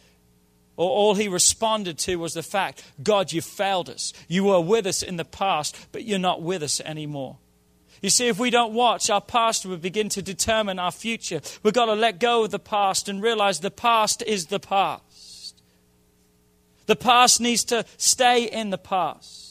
[0.75, 4.13] Or all he responded to was the fact, God, you failed us.
[4.27, 7.37] You were with us in the past, but you're not with us anymore.
[8.01, 11.41] You see, if we don't watch, our past will begin to determine our future.
[11.61, 15.03] We've got to let go of the past and realize the past is the past.
[16.85, 19.43] The past needs to stay in the past.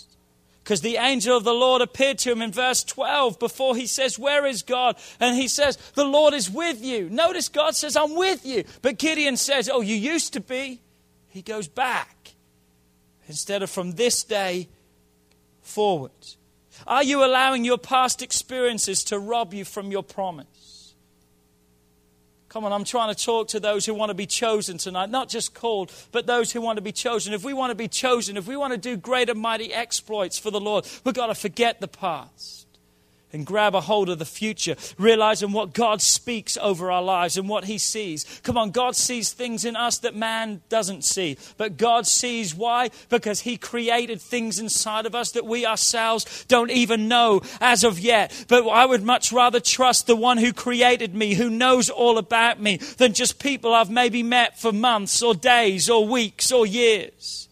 [0.63, 4.19] Because the angel of the Lord appeared to him in verse 12 before he says,
[4.19, 4.97] Where is God?
[5.19, 7.11] And he says, The Lord is with you.
[7.11, 8.65] Notice God says, I'm with you.
[8.81, 10.81] But Gideon says, Oh, you used to be.
[11.29, 12.35] He goes back
[13.27, 14.69] instead of from this day
[15.63, 16.13] forward.
[16.87, 20.47] Are you allowing your past experiences to rob you from your promise?
[22.53, 25.31] Come on, I'm trying to talk to those who want to be chosen tonight, not
[25.31, 27.33] just called, but those who want to be chosen.
[27.33, 30.39] If we want to be chosen, if we want to do great and mighty exploits
[30.39, 32.62] for the Lord, we've got to forget the past
[33.33, 37.49] and grab a hold of the future, realizing what God speaks over our lives and
[37.49, 38.41] what He sees.
[38.43, 41.39] Come on, God sees things in us that man doesn't see.
[41.57, 42.91] But God sees why?
[43.09, 47.99] Because He created things inside of us that we ourselves don't even know as of
[47.99, 48.45] yet.
[48.49, 52.61] But I would much rather trust the one who created me, who knows all about
[52.61, 57.49] me, than just people I've maybe met for months or days or weeks or years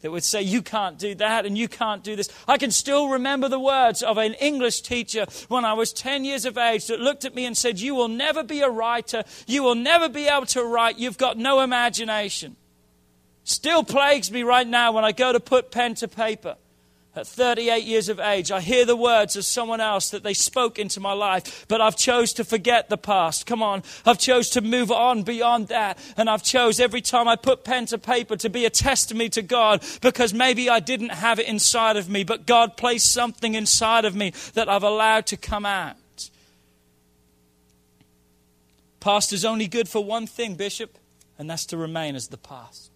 [0.00, 2.28] that would say, You can't do that and you can't do this.
[2.46, 6.44] I can still remember the words of an English teacher when I was 10 years
[6.44, 9.24] of age that looked at me and said, You will never be a writer.
[9.46, 10.98] You will never be able to write.
[10.98, 12.56] You've got no imagination.
[13.44, 16.56] Still plagues me right now when I go to put pen to paper
[17.16, 20.78] at 38 years of age, I hear the words of someone else that they spoke
[20.78, 23.46] into my life, but I've chose to forget the past.
[23.46, 23.82] Come on.
[24.04, 25.98] I've chose to move on beyond that.
[26.16, 29.42] And I've chose every time I put pen to paper to be a testimony to
[29.42, 34.04] God because maybe I didn't have it inside of me, but God placed something inside
[34.04, 35.96] of me that I've allowed to come out.
[39.00, 40.98] Past is only good for one thing, Bishop,
[41.38, 42.95] and that's to remain as the past.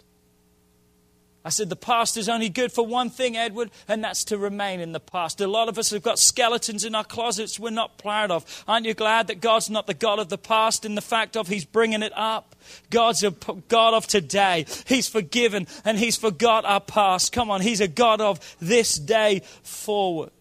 [1.43, 4.79] I said, the past is only good for one thing, Edward, and that's to remain
[4.81, 5.41] in the past.
[5.41, 8.65] A lot of us have got skeletons in our closets we're not proud of.
[8.69, 11.49] Aren't you glad that God's not the God of the past in the fact of
[11.49, 12.55] He's bringing it up?
[12.91, 13.31] God's a
[13.69, 14.67] God of today.
[14.87, 17.33] He's forgiven and He's forgot our past.
[17.33, 20.33] Come on, He's a God of this day forward.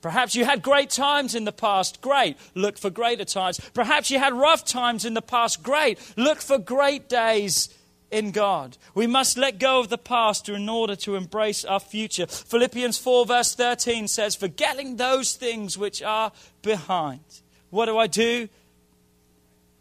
[0.00, 2.00] Perhaps you had great times in the past.
[2.00, 2.36] Great.
[2.54, 3.60] Look for greater times.
[3.74, 5.62] Perhaps you had rough times in the past.
[5.62, 5.98] Great.
[6.16, 7.68] Look for great days
[8.10, 8.76] in God.
[8.94, 12.26] We must let go of the past in order to embrace our future.
[12.26, 17.20] Philippians 4, verse 13 says, Forgetting those things which are behind.
[17.70, 18.48] What do I do?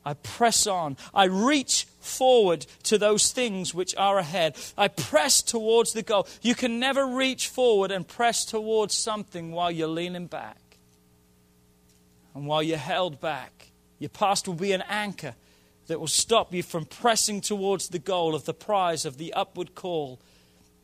[0.05, 0.95] I press on.
[1.13, 4.55] I reach forward to those things which are ahead.
[4.77, 6.27] I press towards the goal.
[6.41, 10.59] You can never reach forward and press towards something while you're leaning back.
[12.33, 15.35] And while you're held back, your past will be an anchor
[15.87, 19.75] that will stop you from pressing towards the goal of the prize of the upward
[19.75, 20.19] call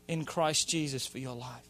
[0.07, 1.67] in Christ Jesus for your life.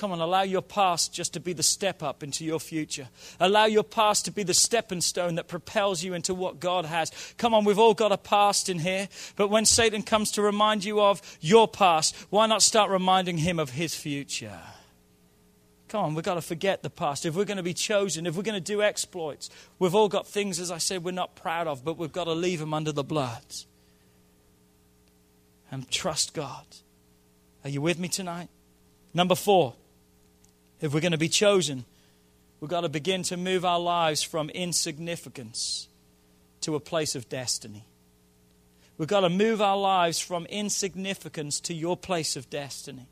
[0.00, 3.08] Come on, allow your past just to be the step up into your future.
[3.38, 7.12] Allow your past to be the stepping stone that propels you into what God has.
[7.36, 10.84] Come on, we've all got a past in here, but when Satan comes to remind
[10.84, 14.58] you of your past, why not start reminding him of his future?
[15.90, 17.26] Come on, we've got to forget the past.
[17.26, 19.50] If we're going to be chosen, if we're going to do exploits,
[19.80, 22.32] we've all got things, as I said, we're not proud of, but we've got to
[22.32, 23.42] leave them under the blood
[25.68, 26.64] and trust God.
[27.64, 28.50] Are you with me tonight?
[29.12, 29.74] Number four,
[30.80, 31.84] if we're going to be chosen,
[32.60, 35.88] we've got to begin to move our lives from insignificance
[36.60, 37.84] to a place of destiny.
[38.96, 43.08] We've got to move our lives from insignificance to your place of destiny.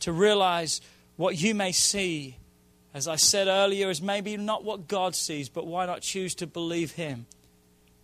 [0.00, 0.80] To realize
[1.16, 2.36] what you may see,
[2.94, 6.46] as I said earlier, is maybe not what God sees, but why not choose to
[6.46, 7.26] believe Him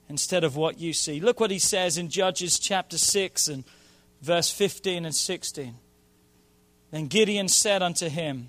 [0.09, 1.21] instead of what you see?
[1.21, 3.65] Look what He says in Judges chapter 6 and
[4.21, 5.75] verse 15 and 16.
[6.91, 8.49] Then Gideon said unto him,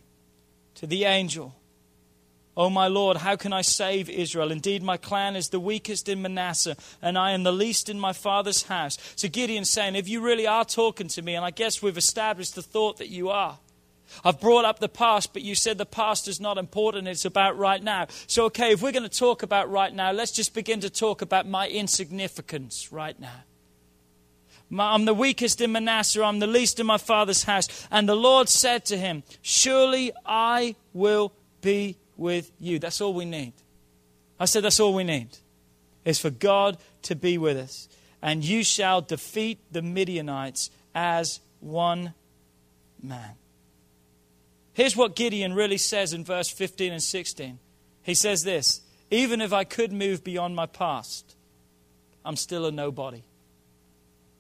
[0.75, 1.55] to the angel,
[2.55, 4.51] O my Lord, how can I save Israel?
[4.51, 8.13] Indeed, my clan is the weakest in Manasseh, and I am the least in my
[8.13, 8.97] father's house.
[9.15, 12.55] So Gideon's saying, If you really are talking to me, and I guess we've established
[12.55, 13.59] the thought that you are,
[14.23, 17.57] I've brought up the past, but you said the past is not important, it's about
[17.57, 18.07] right now.
[18.27, 21.21] So, okay, if we're going to talk about right now, let's just begin to talk
[21.21, 23.43] about my insignificance right now.
[24.77, 27.87] I'm the weakest in Manasseh, I'm the least in my father's house.
[27.89, 32.77] And the Lord said to him, Surely I will be with you.
[32.77, 33.53] That's all we need.
[34.39, 35.29] I said, That's all we need,
[36.05, 37.89] is for God to be with us.
[38.21, 42.13] And you shall defeat the Midianites as one
[43.01, 43.38] man.
[44.79, 47.59] Here's what Gideon really says in verse 15 and 16.
[48.01, 48.79] He says this
[49.11, 51.35] Even if I could move beyond my past,
[52.23, 53.21] I'm still a nobody.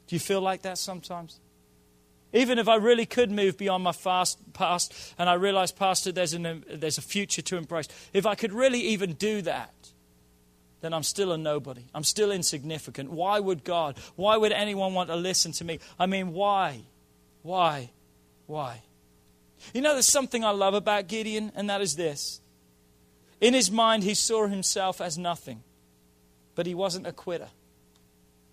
[0.07, 1.41] Do you feel like that sometimes?
[2.31, 6.31] Even if I really could move beyond my fast past and I realize, Pastor, there's,
[6.31, 9.73] an, there's a future to embrace, if I could really even do that,
[10.79, 11.83] then I'm still a nobody.
[11.93, 13.11] I'm still insignificant.
[13.11, 15.79] Why would God, why would anyone want to listen to me?
[15.99, 16.83] I mean, why?
[17.41, 17.89] Why?
[18.47, 18.83] Why?
[19.73, 22.41] You know, there's something I love about Gideon, and that is this.
[23.41, 25.63] In his mind, he saw himself as nothing,
[26.55, 27.47] but he wasn't a quitter.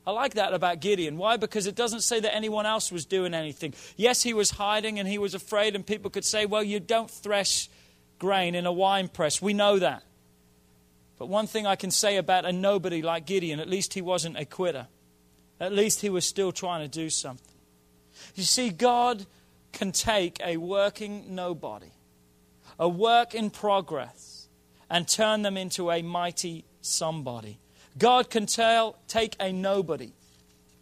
[0.07, 1.16] I like that about Gideon.
[1.16, 1.37] Why?
[1.37, 3.75] Because it doesn't say that anyone else was doing anything.
[3.97, 7.11] Yes, he was hiding and he was afraid, and people could say, well, you don't
[7.11, 7.69] thresh
[8.19, 9.42] grain in a wine press.
[9.42, 10.05] We know that.
[11.19, 14.38] But one thing I can say about a nobody like Gideon, at least he wasn't
[14.38, 14.87] a quitter.
[15.59, 17.55] At least he was still trying to do something.
[18.35, 19.27] You see, God
[19.72, 21.92] can take a working nobody,
[22.79, 24.48] a work in progress,
[24.88, 27.59] and turn them into a mighty somebody.
[27.98, 30.12] God can tell, take a nobody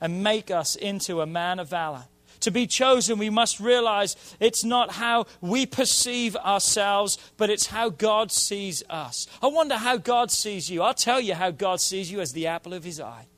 [0.01, 2.05] and make us into a man of valor.
[2.40, 7.88] To be chosen, we must realize it's not how we perceive ourselves, but it's how
[7.88, 9.27] God sees us.
[9.40, 10.83] I wonder how God sees you.
[10.83, 13.29] I'll tell you how God sees you as the apple of his eye.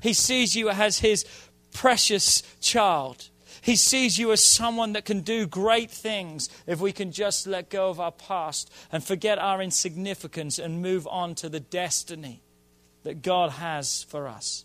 [0.00, 1.24] He sees you as his
[1.72, 3.28] precious child.
[3.62, 7.70] He sees you as someone that can do great things if we can just let
[7.70, 12.42] go of our past and forget our insignificance and move on to the destiny
[13.02, 14.64] that God has for us.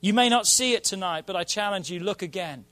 [0.00, 2.66] You may not see it tonight, but I challenge you look again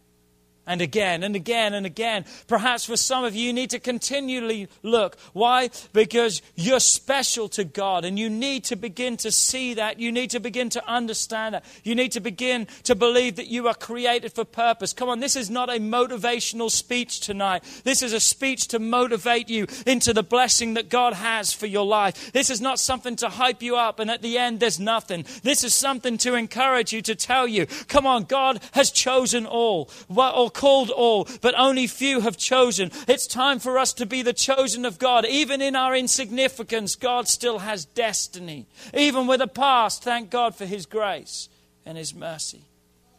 [0.67, 2.25] and again and again and again.
[2.47, 5.17] Perhaps for some of you, you need to continually look.
[5.33, 5.71] Why?
[5.93, 9.99] Because you're special to God and you need to begin to see that.
[9.99, 11.65] You need to begin to understand that.
[11.83, 14.93] You need to begin to believe that you are created for purpose.
[14.93, 17.65] Come on, this is not a motivational speech tonight.
[17.85, 21.85] This is a speech to motivate you into the blessing that God has for your
[21.85, 22.33] life.
[22.33, 25.25] This is not something to hype you up and at the end there's nothing.
[25.43, 29.91] This is something to encourage you, to tell you, come on, God has chosen all.
[30.17, 32.91] All called all, but only few have chosen.
[33.09, 35.25] It's time for us to be the chosen of God.
[35.27, 38.67] Even in our insignificance, God still has destiny.
[38.95, 41.49] Even with a past, thank God for His grace
[41.85, 42.63] and His mercy.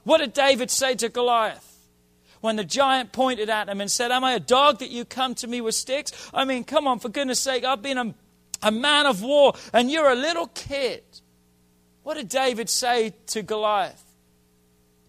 [0.03, 1.69] What did David say to Goliath?
[2.41, 5.33] When the giant pointed at him and said, Am I a dog that you come
[5.35, 6.11] to me with sticks?
[6.33, 8.13] I mean, come on, for goodness sake, I've been a,
[8.61, 11.03] a man of war and you're a little kid.
[12.03, 14.03] What did David say to Goliath?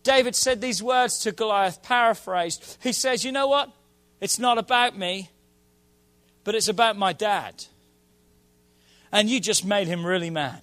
[0.05, 2.79] David said these words to Goliath, paraphrased.
[2.83, 3.71] He says, You know what?
[4.21, 5.31] It's not about me,
[6.45, 7.65] but it's about my dad.
[9.11, 10.63] And you just made him really mad.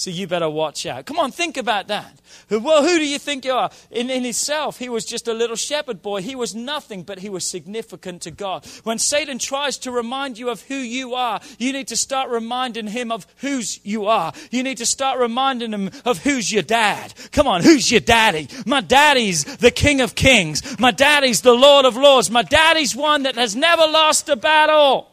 [0.00, 1.04] So you better watch out.
[1.04, 2.22] Come on, think about that.
[2.48, 3.70] Well, who do you think you are?
[3.90, 6.22] In, in himself, he was just a little shepherd boy.
[6.22, 8.64] He was nothing, but he was significant to God.
[8.84, 12.86] When Satan tries to remind you of who you are, you need to start reminding
[12.86, 14.32] him of whose you are.
[14.50, 17.12] You need to start reminding him of who's your dad.
[17.30, 18.48] Come on, who's your daddy?
[18.64, 20.78] My daddy's the King of Kings.
[20.80, 22.30] My daddy's the Lord of Lords.
[22.30, 25.09] My daddy's one that has never lost a battle.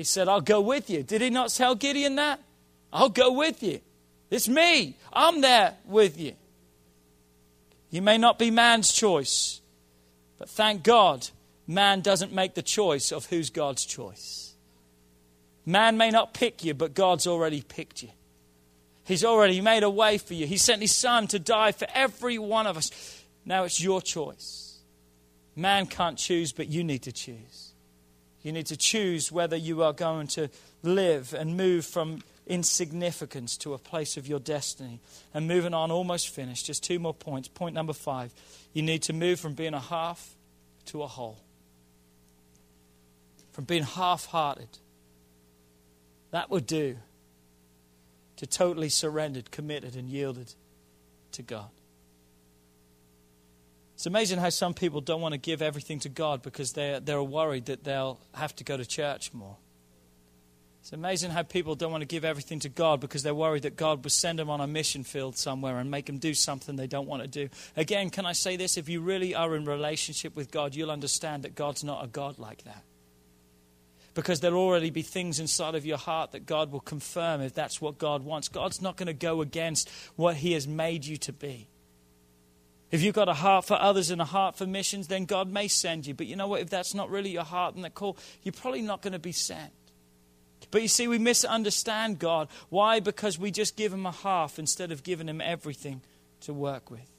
[0.00, 1.02] He said, I'll go with you.
[1.02, 2.40] Did he not tell Gideon that?
[2.90, 3.80] I'll go with you.
[4.30, 4.96] It's me.
[5.12, 6.32] I'm there with you.
[7.90, 9.60] You may not be man's choice,
[10.38, 11.28] but thank God
[11.66, 14.54] man doesn't make the choice of who's God's choice.
[15.66, 18.08] Man may not pick you, but God's already picked you.
[19.04, 20.46] He's already made a way for you.
[20.46, 23.22] He sent his son to die for every one of us.
[23.44, 24.78] Now it's your choice.
[25.54, 27.69] Man can't choose, but you need to choose.
[28.42, 30.48] You need to choose whether you are going to
[30.82, 35.00] live and move from insignificance to a place of your destiny.
[35.34, 36.66] And moving on, almost finished.
[36.66, 37.48] Just two more points.
[37.48, 38.32] Point number five
[38.72, 40.34] you need to move from being a half
[40.86, 41.38] to a whole,
[43.52, 44.78] from being half hearted.
[46.30, 46.96] That would do
[48.36, 50.54] to totally surrendered, committed, and yielded
[51.32, 51.68] to God.
[54.00, 57.22] It's amazing how some people don't want to give everything to God because they're, they're
[57.22, 59.58] worried that they'll have to go to church more.
[60.80, 63.76] It's amazing how people don't want to give everything to God because they're worried that
[63.76, 66.86] God will send them on a mission field somewhere and make them do something they
[66.86, 67.50] don't want to do.
[67.76, 68.78] Again, can I say this?
[68.78, 72.38] If you really are in relationship with God, you'll understand that God's not a God
[72.38, 72.82] like that.
[74.14, 77.82] Because there'll already be things inside of your heart that God will confirm if that's
[77.82, 78.48] what God wants.
[78.48, 81.68] God's not going to go against what He has made you to be.
[82.90, 85.68] If you've got a heart for others and a heart for missions, then God may
[85.68, 86.14] send you.
[86.14, 86.60] But you know what?
[86.60, 89.32] If that's not really your heart and the call, you're probably not going to be
[89.32, 89.72] sent.
[90.70, 92.48] But you see, we misunderstand God.
[92.68, 93.00] Why?
[93.00, 96.02] Because we just give Him a half instead of giving Him everything
[96.42, 97.10] to work with.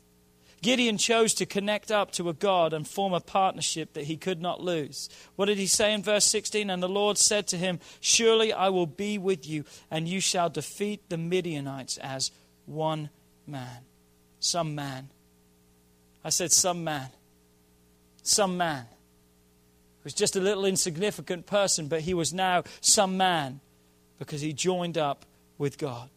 [0.61, 4.41] Gideon chose to connect up to a God and form a partnership that he could
[4.41, 5.09] not lose.
[5.35, 6.69] What did he say in verse 16?
[6.69, 10.51] And the Lord said to him, Surely I will be with you, and you shall
[10.51, 12.29] defeat the Midianites as
[12.67, 13.09] one
[13.47, 13.85] man.
[14.39, 15.09] Some man
[16.23, 17.09] I said, Some man.
[18.23, 18.85] Some man.
[20.01, 23.59] He was just a little insignificant person, but he was now some man
[24.17, 25.25] because he joined up
[25.57, 26.09] with God.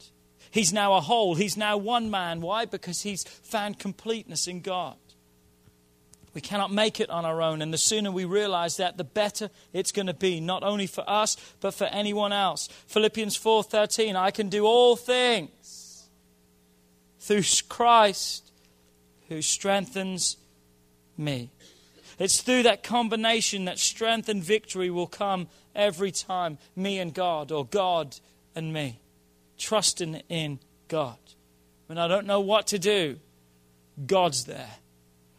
[0.51, 1.35] He's now a whole.
[1.35, 2.41] He's now one man.
[2.41, 2.65] Why?
[2.65, 4.97] Because he's found completeness in God.
[6.33, 7.63] We cannot make it on our own.
[7.63, 11.09] And the sooner we realize that, the better it's going to be, not only for
[11.09, 12.69] us, but for anyone else.
[12.87, 16.09] Philippians 4:13, I can do all things
[17.21, 18.44] through Christ
[19.35, 20.37] who strengthens
[21.17, 21.51] me.
[22.21, 27.51] It's through that combination that strength and victory will come every time, me and God,
[27.51, 28.17] or God
[28.55, 29.01] and me.
[29.59, 31.19] Trusting in God.
[31.87, 33.19] When I don't know what to do,
[34.07, 34.71] God's there.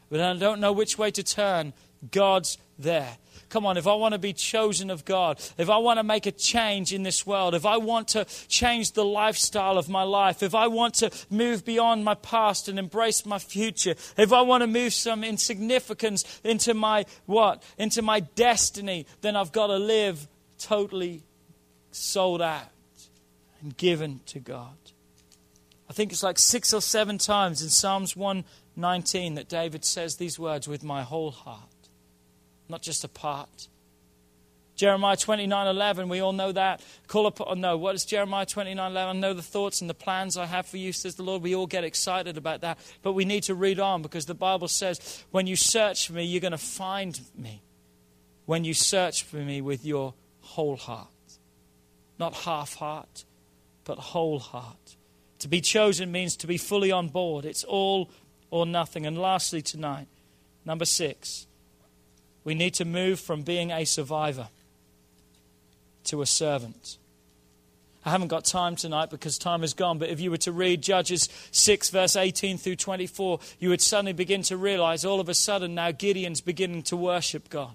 [0.09, 1.71] When I don't know which way to turn,
[2.11, 3.17] God's there.
[3.49, 6.25] Come on, if I want to be chosen of God, if I want to make
[6.25, 10.43] a change in this world, if I want to change the lifestyle of my life,
[10.43, 14.61] if I want to move beyond my past and embrace my future, if I want
[14.61, 17.63] to move some insignificance into my what?
[17.77, 21.23] Into my destiny, then I've got to live totally
[21.91, 22.71] sold out
[23.61, 24.75] and given to God.
[25.89, 30.39] I think it's like six or seven times in Psalms 119 that David says these
[30.39, 31.69] words with my whole heart
[32.69, 33.67] not just a part.
[34.75, 36.81] Jeremiah 29 11, we all know that.
[37.07, 39.17] Call upon, oh, no, what is Jeremiah 29 11?
[39.17, 41.41] I know the thoughts and the plans I have for you, says the Lord.
[41.41, 42.77] We all get excited about that.
[43.01, 46.25] But we need to read on because the Bible says, when you search for me,
[46.25, 47.61] you're going to find me.
[48.45, 51.07] When you search for me with your whole heart.
[52.19, 53.25] Not half heart,
[53.85, 54.97] but whole heart.
[55.39, 57.45] To be chosen means to be fully on board.
[57.45, 58.09] It's all
[58.51, 59.05] or nothing.
[59.05, 60.07] And lastly, tonight,
[60.65, 61.47] number six
[62.45, 64.47] we need to move from being a survivor
[66.05, 66.97] to a servant.
[68.05, 70.83] I haven't got time tonight because time is gone, but if you were to read
[70.83, 75.33] Judges 6, verse 18 through 24, you would suddenly begin to realize all of a
[75.33, 77.73] sudden now Gideon's beginning to worship God.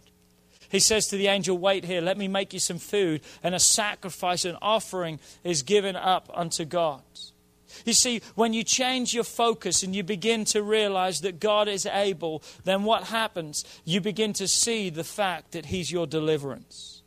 [0.69, 3.59] He says to the angel, Wait here, let me make you some food, and a
[3.59, 7.03] sacrifice, an offering is given up unto God.
[7.85, 11.87] You see, when you change your focus and you begin to realize that God is
[11.87, 13.65] able, then what happens?
[13.85, 17.01] You begin to see the fact that He's your deliverance.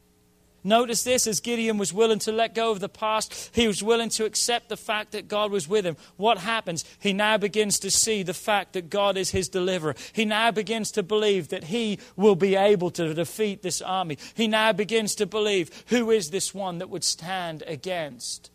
[0.64, 4.10] Notice this as Gideon was willing to let go of the past, he was willing
[4.10, 5.98] to accept the fact that God was with him.
[6.16, 6.86] What happens?
[7.00, 9.96] He now begins to see the fact that God is his deliverer.
[10.14, 14.18] He now begins to believe that he will be able to defeat this army.
[14.36, 18.50] He now begins to believe who is this one that would stand against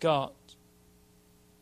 [0.00, 0.32] God.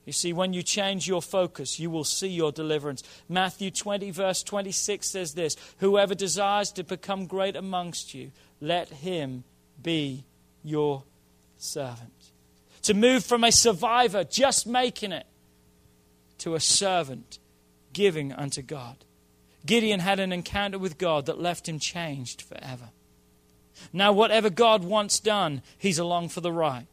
[0.04, 3.04] You see, when you change your focus, you will see your deliverance.
[3.28, 9.44] Matthew 20, verse 26 says this Whoever desires to become great amongst you, let him
[9.80, 10.24] be
[10.64, 11.04] your
[11.56, 12.10] servant.
[12.82, 15.26] To move from a survivor, just making it,
[16.38, 17.38] to a servant,
[17.92, 18.96] giving unto God.
[19.64, 22.90] Gideon had an encounter with God that left him changed forever.
[23.92, 26.86] Now, whatever God wants done, he's along for the ride.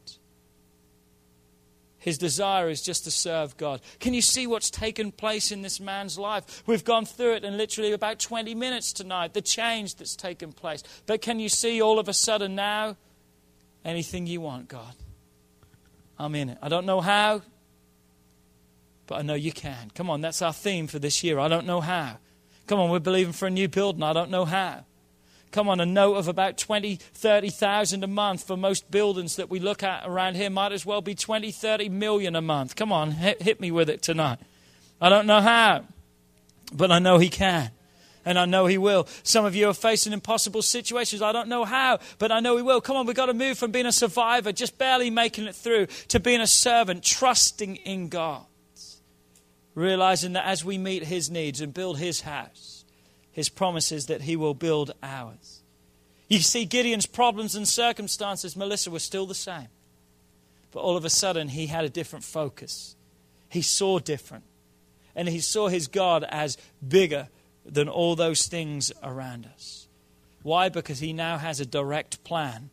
[2.00, 3.80] His desire is just to serve God.
[4.00, 6.62] Can you see what's taken place in this man's life?
[6.66, 10.82] We've gone through it in literally about 20 minutes tonight, the change that's taken place.
[11.06, 12.96] But can you see all of a sudden now?
[13.84, 14.94] Anything you want, God.
[16.18, 16.58] I'm in it.
[16.60, 17.42] I don't know how,
[19.06, 19.90] but I know you can.
[19.94, 21.38] Come on, that's our theme for this year.
[21.38, 22.18] I don't know how.
[22.66, 24.02] Come on, we're believing for a new building.
[24.02, 24.84] I don't know how
[25.50, 29.60] come on, a note of about 20, 30,000 a month for most buildings that we
[29.60, 32.76] look at around here might as well be 20, 30 million a month.
[32.76, 34.38] Come on, hit, hit me with it tonight.
[35.00, 35.84] I don't know how,
[36.72, 37.70] but I know He can.
[38.24, 39.08] And I know He will.
[39.22, 41.22] Some of you are facing impossible situations.
[41.22, 42.80] I don't know how, but I know He will.
[42.80, 45.86] Come on, we've got to move from being a survivor, just barely making it through,
[46.08, 48.44] to being a servant, trusting in God.
[49.74, 52.79] Realizing that as we meet His needs and build His house,
[53.40, 55.62] his promises that he will build ours.
[56.28, 59.68] You see, Gideon's problems and circumstances, Melissa, were still the same.
[60.72, 62.96] But all of a sudden, he had a different focus.
[63.48, 64.44] He saw different.
[65.16, 67.28] And he saw his God as bigger
[67.64, 69.88] than all those things around us.
[70.42, 70.68] Why?
[70.68, 72.68] Because he now has a direct plan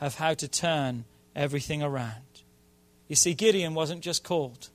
[0.00, 2.44] of how to turn everything around.
[3.08, 4.68] You see, Gideon wasn't just called,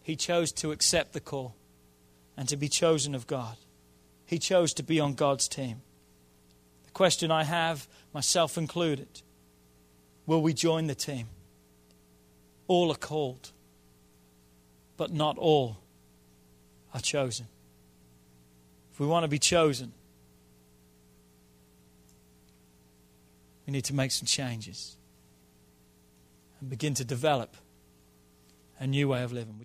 [0.00, 1.56] he chose to accept the call
[2.36, 3.56] and to be chosen of God.
[4.28, 5.80] He chose to be on God's team.
[6.84, 9.22] The question I have, myself included,
[10.26, 11.28] will we join the team?
[12.66, 13.52] All are called,
[14.98, 15.78] but not all
[16.92, 17.46] are chosen.
[18.92, 19.94] If we want to be chosen,
[23.66, 24.98] we need to make some changes
[26.60, 27.56] and begin to develop
[28.78, 29.64] a new way of living.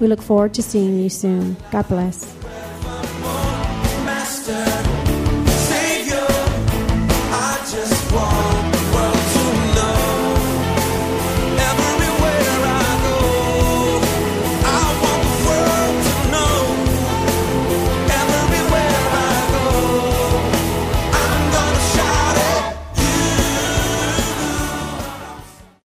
[0.00, 1.56] We look forward to seeing you soon.
[1.70, 2.24] God bless.
[4.04, 4.64] Master,
[5.50, 6.26] Savior,